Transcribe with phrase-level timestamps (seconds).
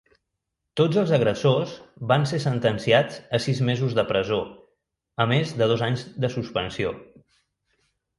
[0.79, 1.73] Tots els agressors
[2.11, 4.39] van ser sentenciats a sis mesos de presó,
[5.27, 6.95] a més de dos anys de suspensió.